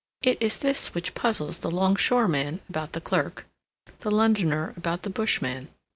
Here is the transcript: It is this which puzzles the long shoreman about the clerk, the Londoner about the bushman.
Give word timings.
It 0.23 0.41
is 0.41 0.57
this 0.57 0.95
which 0.95 1.13
puzzles 1.13 1.59
the 1.59 1.69
long 1.69 1.95
shoreman 1.95 2.59
about 2.67 2.93
the 2.93 3.01
clerk, 3.01 3.45
the 3.99 4.09
Londoner 4.09 4.73
about 4.75 5.03
the 5.03 5.11
bushman. 5.11 5.67